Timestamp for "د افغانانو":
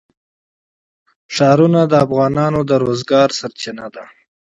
1.91-2.59